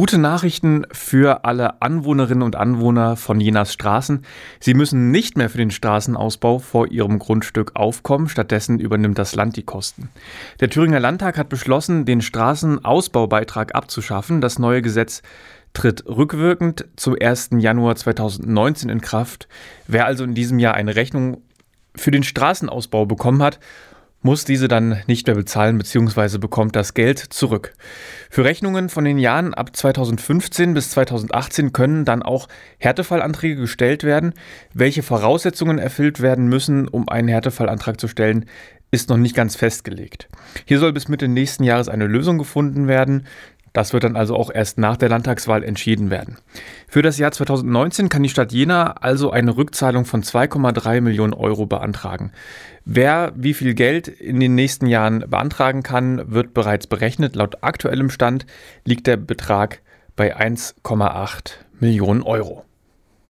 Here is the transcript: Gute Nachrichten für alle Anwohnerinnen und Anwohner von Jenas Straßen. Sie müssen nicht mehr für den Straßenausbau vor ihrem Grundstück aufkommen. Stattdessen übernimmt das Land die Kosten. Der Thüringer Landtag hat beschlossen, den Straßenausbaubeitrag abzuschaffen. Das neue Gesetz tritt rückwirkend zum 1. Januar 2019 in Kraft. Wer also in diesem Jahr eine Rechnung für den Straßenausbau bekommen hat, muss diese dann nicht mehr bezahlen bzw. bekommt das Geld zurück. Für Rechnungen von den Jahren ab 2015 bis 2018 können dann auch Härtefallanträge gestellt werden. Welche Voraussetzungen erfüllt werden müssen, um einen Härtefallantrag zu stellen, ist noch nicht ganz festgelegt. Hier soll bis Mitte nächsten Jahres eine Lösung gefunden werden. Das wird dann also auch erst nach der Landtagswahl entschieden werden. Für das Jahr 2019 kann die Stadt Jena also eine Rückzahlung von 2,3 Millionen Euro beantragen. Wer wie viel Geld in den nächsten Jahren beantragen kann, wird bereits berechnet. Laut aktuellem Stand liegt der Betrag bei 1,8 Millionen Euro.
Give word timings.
Gute 0.00 0.16
Nachrichten 0.16 0.86
für 0.92 1.44
alle 1.44 1.82
Anwohnerinnen 1.82 2.42
und 2.42 2.56
Anwohner 2.56 3.16
von 3.16 3.38
Jenas 3.38 3.74
Straßen. 3.74 4.24
Sie 4.58 4.72
müssen 4.72 5.10
nicht 5.10 5.36
mehr 5.36 5.50
für 5.50 5.58
den 5.58 5.70
Straßenausbau 5.70 6.58
vor 6.58 6.90
ihrem 6.90 7.18
Grundstück 7.18 7.72
aufkommen. 7.74 8.26
Stattdessen 8.26 8.80
übernimmt 8.80 9.18
das 9.18 9.34
Land 9.34 9.58
die 9.58 9.62
Kosten. 9.62 10.08
Der 10.58 10.70
Thüringer 10.70 11.00
Landtag 11.00 11.36
hat 11.36 11.50
beschlossen, 11.50 12.06
den 12.06 12.22
Straßenausbaubeitrag 12.22 13.74
abzuschaffen. 13.74 14.40
Das 14.40 14.58
neue 14.58 14.80
Gesetz 14.80 15.20
tritt 15.74 16.06
rückwirkend 16.06 16.86
zum 16.96 17.14
1. 17.20 17.50
Januar 17.58 17.94
2019 17.94 18.88
in 18.88 19.02
Kraft. 19.02 19.48
Wer 19.86 20.06
also 20.06 20.24
in 20.24 20.32
diesem 20.32 20.58
Jahr 20.58 20.72
eine 20.72 20.96
Rechnung 20.96 21.42
für 21.94 22.10
den 22.10 22.22
Straßenausbau 22.22 23.04
bekommen 23.04 23.42
hat, 23.42 23.60
muss 24.22 24.44
diese 24.44 24.68
dann 24.68 25.02
nicht 25.06 25.26
mehr 25.26 25.36
bezahlen 25.36 25.78
bzw. 25.78 26.38
bekommt 26.38 26.76
das 26.76 26.94
Geld 26.94 27.18
zurück. 27.18 27.72
Für 28.28 28.44
Rechnungen 28.44 28.88
von 28.88 29.04
den 29.04 29.18
Jahren 29.18 29.54
ab 29.54 29.74
2015 29.74 30.74
bis 30.74 30.90
2018 30.90 31.72
können 31.72 32.04
dann 32.04 32.22
auch 32.22 32.48
Härtefallanträge 32.78 33.56
gestellt 33.56 34.04
werden. 34.04 34.34
Welche 34.74 35.02
Voraussetzungen 35.02 35.78
erfüllt 35.78 36.20
werden 36.20 36.48
müssen, 36.48 36.88
um 36.88 37.08
einen 37.08 37.28
Härtefallantrag 37.28 37.98
zu 38.00 38.08
stellen, 38.08 38.46
ist 38.90 39.08
noch 39.08 39.16
nicht 39.16 39.36
ganz 39.36 39.56
festgelegt. 39.56 40.28
Hier 40.64 40.78
soll 40.78 40.92
bis 40.92 41.08
Mitte 41.08 41.28
nächsten 41.28 41.64
Jahres 41.64 41.88
eine 41.88 42.06
Lösung 42.06 42.38
gefunden 42.38 42.88
werden. 42.88 43.26
Das 43.72 43.92
wird 43.92 44.04
dann 44.04 44.16
also 44.16 44.34
auch 44.36 44.50
erst 44.52 44.78
nach 44.78 44.96
der 44.96 45.08
Landtagswahl 45.08 45.62
entschieden 45.62 46.10
werden. 46.10 46.38
Für 46.88 47.02
das 47.02 47.18
Jahr 47.18 47.30
2019 47.30 48.08
kann 48.08 48.22
die 48.22 48.28
Stadt 48.28 48.52
Jena 48.52 48.92
also 48.92 49.30
eine 49.30 49.56
Rückzahlung 49.56 50.04
von 50.04 50.22
2,3 50.22 51.00
Millionen 51.00 51.34
Euro 51.34 51.66
beantragen. 51.66 52.32
Wer 52.84 53.32
wie 53.36 53.54
viel 53.54 53.74
Geld 53.74 54.08
in 54.08 54.40
den 54.40 54.54
nächsten 54.54 54.86
Jahren 54.86 55.20
beantragen 55.28 55.82
kann, 55.82 56.32
wird 56.32 56.54
bereits 56.54 56.86
berechnet. 56.86 57.36
Laut 57.36 57.62
aktuellem 57.62 58.10
Stand 58.10 58.46
liegt 58.84 59.06
der 59.06 59.16
Betrag 59.16 59.80
bei 60.16 60.36
1,8 60.36 61.52
Millionen 61.78 62.22
Euro. 62.22 62.64